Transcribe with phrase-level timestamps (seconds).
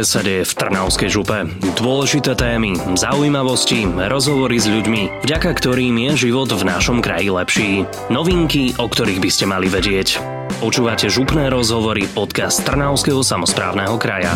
[0.00, 1.38] ktoré sa deje v Trnavskej župe.
[1.76, 7.84] Dôležité témy, zaujímavosti, rozhovory s ľuďmi, vďaka ktorým je život v našom kraji lepší.
[8.08, 10.16] Novinky, o ktorých by ste mali vedieť.
[10.64, 14.32] Počúvate župné rozhovory podcast Trnavského samozprávneho kraja.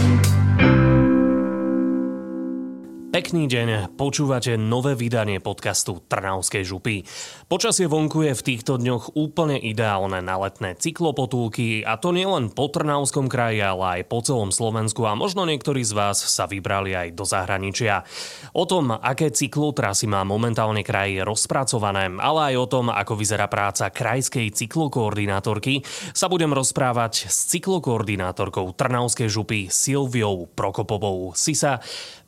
[3.14, 7.06] Pekný deň, počúvate nové vydanie podcastu Trnavskej župy.
[7.46, 12.66] Počasie vonku je v týchto dňoch úplne ideálne na letné cyklopotulky a to nielen po
[12.66, 17.08] Trnavskom kraji, ale aj po celom Slovensku a možno niektorí z vás sa vybrali aj
[17.14, 18.02] do zahraničia.
[18.50, 23.94] O tom, aké cyklotrasy má momentálne kraj rozpracované, ale aj o tom, ako vyzerá práca
[23.94, 31.30] krajskej cyklokoordinátorky, sa budem rozprávať s cyklokoordinátorkou Trnavskej župy Silviou Prokopovou.
[31.38, 31.78] Sisa,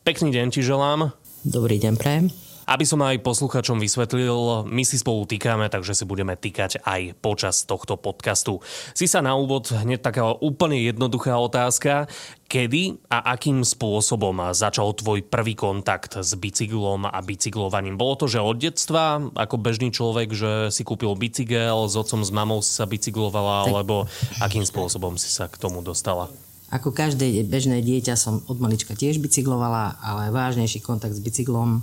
[0.07, 1.11] Pekný deň ti želám.
[1.43, 2.31] Dobrý deň, prajem.
[2.63, 7.67] Aby som aj posluchačom vysvetlil, my si spolu týkame, takže si budeme týkať aj počas
[7.67, 8.63] tohto podcastu.
[8.95, 12.07] Si sa na úvod hneď taká úplne jednoduchá otázka.
[12.47, 17.99] Kedy a akým spôsobom začal tvoj prvý kontakt s bicyklom a bicyklovaním?
[17.99, 22.31] Bolo to, že od detstva, ako bežný človek, že si kúpil bicykel, s otcom, s
[22.31, 24.07] mamou si sa bicyklovala, alebo
[24.39, 26.31] akým spôsobom si sa k tomu dostala?
[26.67, 31.79] Ako každé bežné dieťa som od malička tiež bicyklovala, ale vážnejší kontakt s bicyklom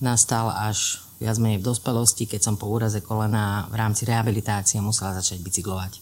[0.00, 5.12] nastal až viac menej v dospelosti, keď som po úraze kolena v rámci rehabilitácie musela
[5.12, 5.92] začať bicyklovať.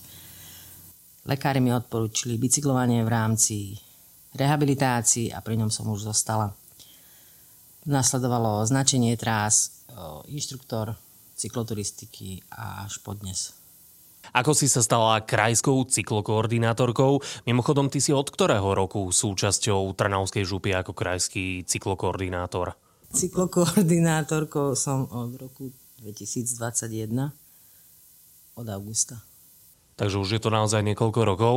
[1.27, 3.57] Lekári mi odporúčili bicyklovanie v rámci
[4.39, 6.55] rehabilitácií a pri ňom som už zostala.
[7.91, 9.83] Nasledovalo značenie trás,
[10.31, 10.95] inštruktor
[11.35, 13.66] cykloturistiky a až po dnes.
[14.35, 17.21] Ako si sa stala krajskou cyklokoordinátorkou?
[17.47, 22.75] Mimochodom, ty si od ktorého roku súčasťou Trnavskej župy ako krajský cyklokoordinátor?
[23.15, 25.71] Cyklokoordinátorkou som od roku
[26.03, 27.31] 2021,
[28.57, 29.23] od augusta.
[29.97, 31.57] Takže už je to naozaj niekoľko rokov.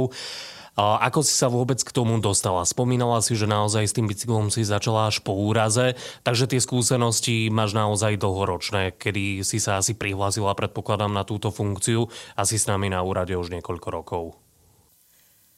[0.79, 2.63] Ako si sa vôbec k tomu dostala?
[2.63, 7.51] Spomínala si, že naozaj s tým bicyklom si začala až po úraze, takže tie skúsenosti
[7.51, 12.07] máš naozaj dlhoročné, kedy si sa asi prihlásila, predpokladám, na túto funkciu
[12.39, 14.23] a si s nami na úrade už niekoľko rokov.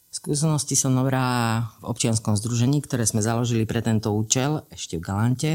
[0.10, 5.52] Skúsenosti som nabrala v občianskom združení, ktoré sme založili pre tento účel ešte v Galante.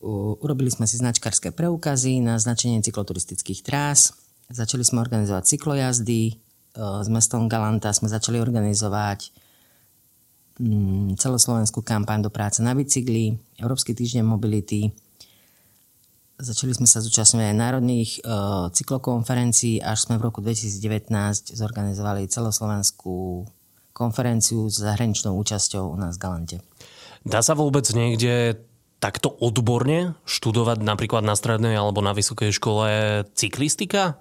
[0.00, 4.16] Urobili sme si značkarské preukazy na značenie cykloturistických trás,
[4.52, 6.22] začali sme organizovať cyklojazdy,
[6.76, 9.28] s mestom Galanta sme začali organizovať
[10.56, 14.88] mm, celoslovenskú kampaň do práce na bicykli, Európsky týždeň mobility.
[16.40, 21.12] Začali sme sa zúčastňovať aj národných uh, cyklokonferencií, až sme v roku 2019
[21.54, 23.46] zorganizovali celoslovenskú
[23.92, 26.56] konferenciu s zahraničnou účasťou u nás v Galante.
[27.22, 28.58] Dá sa vôbec niekde
[28.98, 32.88] takto odborne študovať napríklad na strednej alebo na vysokej škole
[33.36, 34.18] cyklistika?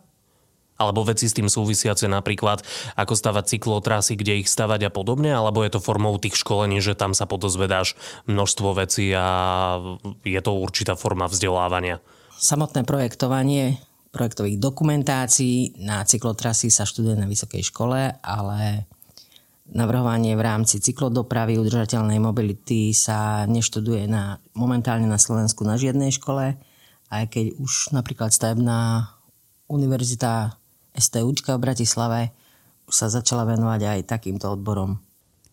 [0.81, 2.65] Alebo veci s tým súvisiace napríklad,
[2.97, 6.97] ako stavať cyklotrasy, kde ich stavať a podobne, alebo je to formou tých školení, že
[6.97, 7.93] tam sa podozvedáš
[8.25, 9.77] množstvo vecí a
[10.25, 12.01] je to určitá forma vzdelávania?
[12.41, 13.77] Samotné projektovanie
[14.11, 18.89] projektových dokumentácií na cyklotrasy sa študuje na vysokej škole, ale
[19.71, 26.59] navrhovanie v rámci cyklodopravy udržateľnej mobility sa neštuduje na, momentálne na Slovensku na žiadnej škole,
[27.07, 29.11] aj keď už napríklad stavebná
[29.71, 30.59] univerzita
[31.01, 32.19] STUčka v Bratislave
[32.85, 35.01] už sa začala venovať aj takýmto odborom.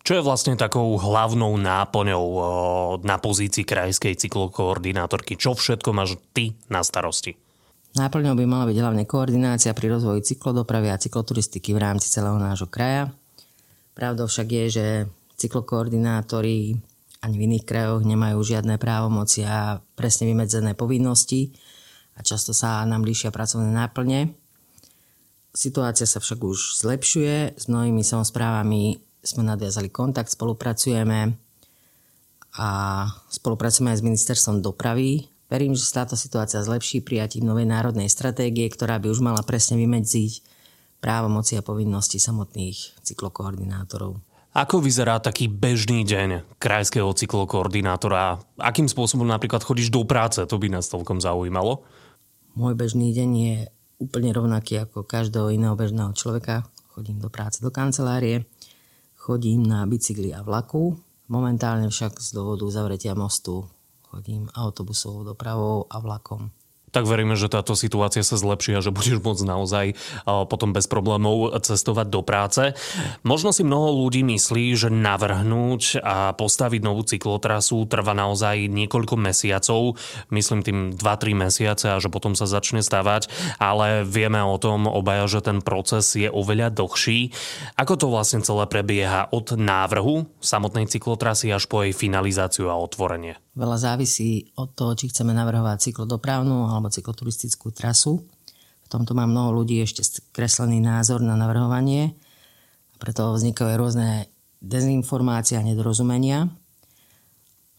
[0.04, 2.26] Čo je vlastne takou hlavnou náplňou
[3.04, 5.36] na pozícii krajskej cyklokoordinátorky?
[5.36, 7.36] Čo všetko máš ty na starosti?
[7.96, 12.68] Náplňou by mala byť hlavne koordinácia pri rozvoji cyklodopravy a cykloturistiky v rámci celého nášho
[12.68, 13.12] kraja.
[13.92, 14.86] Pravdou však je, že
[15.36, 16.78] cyklokoordinátori
[17.18, 21.50] ani v iných krajoch nemajú žiadne právomoci a presne vymedzené povinnosti
[22.14, 24.32] a často sa nám líšia pracovné náplne.
[25.58, 31.34] Situácia sa však už zlepšuje, s mnohými samozprávami sme nadviazali kontakt, spolupracujeme
[32.62, 32.68] a
[33.26, 35.26] spolupracujeme aj s ministerstvom dopravy.
[35.50, 39.74] Verím, že sa táto situácia zlepší prijatím novej národnej stratégie, ktorá by už mala presne
[39.82, 40.46] vymedziť
[41.02, 44.22] právomoci a povinnosti samotných cyklokoordinátorov.
[44.54, 48.38] Ako vyzerá taký bežný deň krajského cyklokoordinátora?
[48.62, 50.38] Akým spôsobom napríklad chodíš do práce?
[50.38, 51.82] To by nás celkom zaujímalo.
[52.54, 53.56] Môj bežný deň je
[53.98, 56.66] úplne rovnaký ako každého iného bežného človeka.
[56.94, 58.46] Chodím do práce do kancelárie,
[59.14, 60.98] chodím na bicykli a vlaku.
[61.28, 63.68] Momentálne však z dôvodu zavretia mostu
[64.08, 66.48] chodím autobusovou dopravou a vlakom.
[66.92, 69.86] Tak veríme, že táto situácia sa zlepší a že budeš môcť naozaj
[70.24, 72.72] potom bez problémov cestovať do práce.
[73.22, 79.96] Možno si mnoho ľudí myslí, že navrhnúť a postaviť novú cyklotrasu trvá naozaj niekoľko mesiacov,
[80.32, 83.28] myslím tým 2-3 mesiace a že potom sa začne stavať,
[83.60, 87.32] ale vieme o tom obaja, že ten proces je oveľa dlhší.
[87.76, 93.36] Ako to vlastne celé prebieha od návrhu samotnej cyklotrasy až po jej finalizáciu a otvorenie?
[93.58, 98.22] Veľa závisí od toho, či chceme navrhovať cyklodopravnú alebo cykloturistickú trasu.
[98.86, 102.14] V tomto má mnoho ľudí ešte kreslený názor na navrhovanie
[102.94, 104.30] a preto vznikajú rôzne
[104.62, 106.46] dezinformácie a nedorozumenia.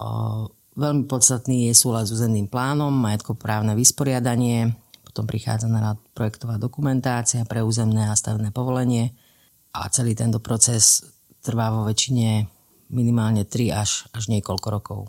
[0.03, 4.75] O, veľmi podstatný je súľad s územným plánom, majetkoprávne vysporiadanie,
[5.07, 9.15] potom prichádza na rad projektová dokumentácia pre územné a stavebné povolenie
[9.71, 11.07] a celý tento proces
[11.39, 12.45] trvá vo väčšine
[12.91, 14.99] minimálne 3 až, až niekoľko rokov.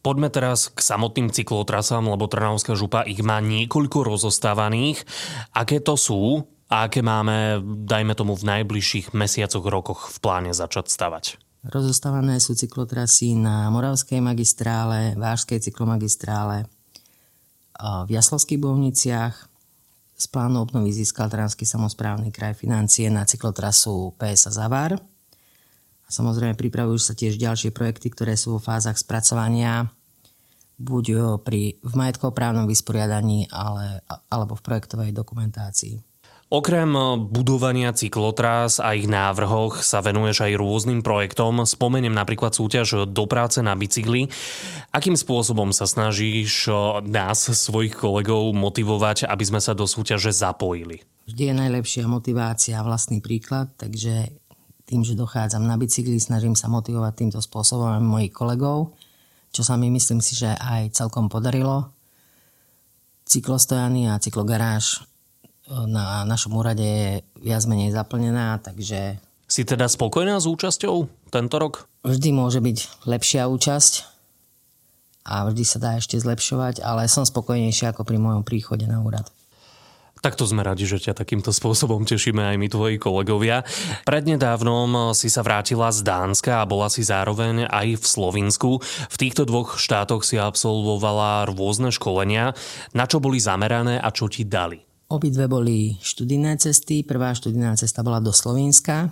[0.00, 5.04] Poďme teraz k samotným cyklotrasám, lebo Trnavská župa ich má niekoľko rozostávaných.
[5.52, 10.88] Aké to sú a aké máme, dajme tomu, v najbližších mesiacoch, rokoch v pláne začať
[10.88, 11.24] stavať?
[11.68, 16.64] Rozostávané sú cyklotrasy na Moravskej magistrále, Vážskej cyklomagistrále,
[17.76, 19.36] v Jaslovských Bohniciach.
[20.16, 24.96] Z plánu obnovy získal Trnavský samozprávny kraj financie na cyklotrasu PSA Zavar–
[26.10, 29.88] Samozrejme pripravujú sa tiež ďalšie projekty, ktoré sú v fázach spracovania,
[30.80, 36.02] buď pri, v majetkoprávnom vysporiadaní, ale, alebo v projektovej dokumentácii.
[36.50, 36.90] Okrem
[37.30, 41.62] budovania cyklotrás a ich návrhoch sa venuješ aj rôznym projektom.
[41.62, 44.26] Spomeniem napríklad súťaž do práce na bicykli.
[44.90, 46.66] Akým spôsobom sa snažíš
[47.06, 51.06] nás, svojich kolegov, motivovať, aby sme sa do súťaže zapojili?
[51.30, 54.39] Vždy je najlepšia motivácia vlastný príklad, takže
[54.90, 58.90] tým, že dochádzam na bicykli, snažím sa motivovať týmto spôsobom aj mojich kolegov,
[59.54, 61.94] čo sa mi myslím si, že aj celkom podarilo.
[63.30, 69.22] Cyklostojany a cyklogaráž e, na našom úrade je viac menej zaplnená, takže...
[69.46, 71.86] Si teda spokojná s účasťou tento rok?
[72.02, 74.10] Vždy môže byť lepšia účasť
[75.30, 79.30] a vždy sa dá ešte zlepšovať, ale som spokojnejšia ako pri mojom príchode na úrad.
[80.20, 83.64] Takto sme radi, že ťa takýmto spôsobom tešíme aj my tvoji kolegovia.
[84.04, 88.70] Prednedávnom si sa vrátila z Dánska a bola si zároveň aj v Slovinsku.
[88.84, 92.52] V týchto dvoch štátoch si absolvovala rôzne školenia.
[92.92, 94.76] Na čo boli zamerané a čo ti dali?
[95.08, 97.00] Obidve boli študijné cesty.
[97.00, 99.08] Prvá študijná cesta bola do Slovenska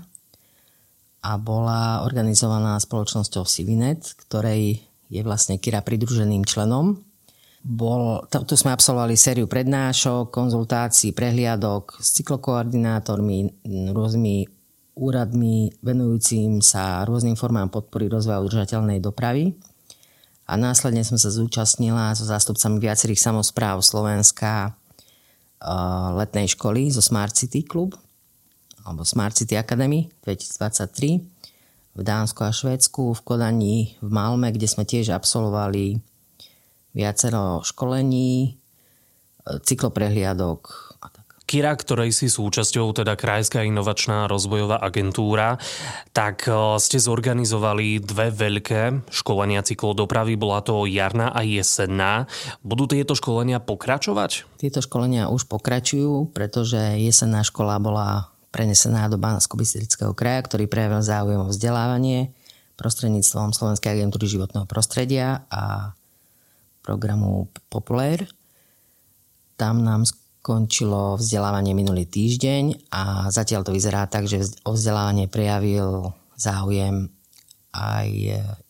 [1.25, 7.08] a bola organizovaná spoločnosťou Sivinet, ktorej je vlastne Kira pridruženým členom
[7.69, 14.37] bol, tu sme absolvovali sériu prednášok, konzultácií, prehliadok s cyklokoordinátormi, rôznymi
[14.97, 19.53] úradmi venujúcim sa rôznym formám podpory rozvoja udržateľnej dopravy.
[20.49, 24.73] A následne som sa zúčastnila so zástupcami viacerých samozpráv Slovenska
[26.17, 27.93] letnej školy zo Smart City Club
[28.89, 31.21] alebo Smart City Academy 2023
[31.99, 36.01] v Dánsku a Švédsku, v Kodani, v Malme, kde sme tiež absolvovali
[36.93, 38.51] viacero školení, e,
[39.65, 40.89] cykloprehliadok
[41.49, 45.57] Kira, ktorej si súčasťou, teda Krajská inovačná rozvojová agentúra,
[46.13, 50.37] tak e, ste zorganizovali dve veľké školenia cyklodopravy.
[50.37, 52.29] Bola to jarná a jesenná.
[52.61, 54.45] Budú tieto školenia pokračovať?
[54.61, 59.57] Tieto školenia už pokračujú, pretože jesenná škola bola prenesená do bansko
[60.13, 62.29] kraja, ktorý prejavil záujem o vzdelávanie
[62.77, 65.97] prostredníctvom Slovenskej agentúry životného prostredia a
[66.89, 68.25] programu Popular.
[69.61, 76.17] Tam nám skončilo vzdelávanie minulý týždeň a zatiaľ to vyzerá tak, že o vzdelávanie prejavil
[76.33, 77.13] záujem
[77.77, 78.09] aj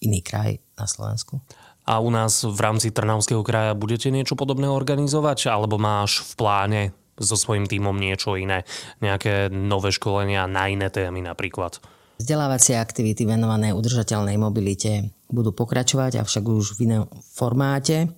[0.03, 1.39] iný kraj na Slovensku.
[1.87, 5.49] A u nás v rámci Trnavského kraja budete niečo podobné organizovať?
[5.49, 6.81] Alebo máš v pláne
[7.17, 8.67] so svojím týmom niečo iné?
[9.01, 11.79] Nejaké nové školenia na iné témy napríklad?
[12.19, 18.11] Vzdelávacie aktivity venované udržateľnej mobilite budú pokračovať, avšak už v inom formáte.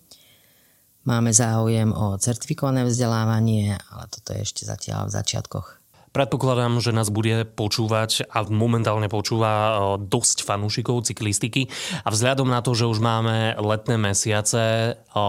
[1.05, 5.80] Máme záujem o certifikované vzdelávanie, ale toto je ešte zatiaľ v začiatkoch.
[6.11, 9.73] Predpokladám, že nás bude počúvať a momentálne počúva e,
[10.11, 11.71] dosť fanúšikov cyklistiky
[12.03, 15.23] a vzhľadom na to, že už máme letné mesiace, e,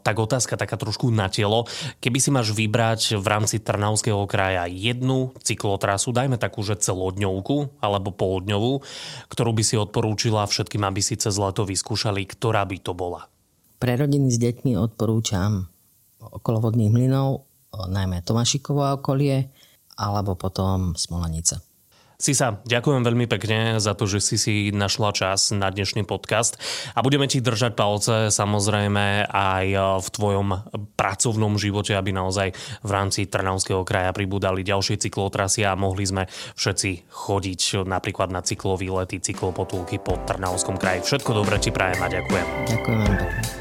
[0.00, 1.68] tak otázka taká trošku na telo.
[2.00, 8.08] Keby si máš vybrať v rámci Trnavského kraja jednu cyklotrasu, dajme takú, že celodňovku alebo
[8.16, 8.80] poldňovú,
[9.28, 13.28] ktorú by si odporúčila všetkým, aby si cez leto vyskúšali, ktorá by to bola?
[13.76, 15.68] Pre rodiny s deťmi odporúčam
[16.24, 19.52] okolo vodných mlynov, najmä Tomášikovo okolie,
[20.02, 21.62] alebo potom Smolanica.
[22.22, 26.54] Sisa, ďakujem veľmi pekne za to, že si si našla čas na dnešný podcast
[26.94, 29.66] a budeme ti držať palce samozrejme aj
[29.98, 30.48] v tvojom
[30.94, 32.54] pracovnom živote, aby naozaj
[32.86, 38.94] v rámci Trnavského kraja pribúdali ďalšie cyklotrasy a mohli sme všetci chodiť napríklad na cyklový
[38.94, 41.02] lety, cyklopotulky po Trnavskom kraji.
[41.02, 42.46] Všetko dobré ti prajem a ďakujem.
[42.70, 43.51] Ďakujem veľmi pekne.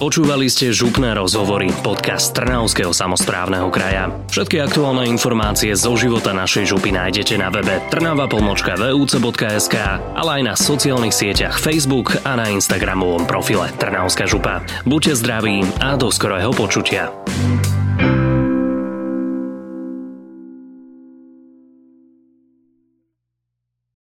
[0.00, 4.08] Počúvali ste župné rozhovory, podcast Trnavského samozprávneho kraja.
[4.32, 9.76] Všetky aktuálne informácie zo života našej župy nájdete na webe trnava.vuc.sk,
[10.16, 14.64] ale aj na sociálnych sieťach Facebook a na Instagramovom profile Trnavská župa.
[14.88, 17.12] Buďte zdraví a do skorého počutia.